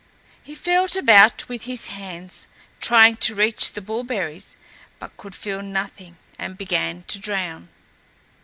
He 0.41 0.55
felt 0.55 0.95
about 0.95 1.47
with 1.47 1.65
his 1.65 1.89
hands 1.89 2.47
trying 2.79 3.17
to 3.17 3.35
reach 3.35 3.73
the 3.73 3.81
bullberries, 3.81 4.55
but 4.97 5.15
could 5.15 5.35
feel 5.35 5.61
nothing 5.61 6.17
and 6.39 6.57
began 6.57 7.03
to 7.03 7.19
drown. 7.19 7.69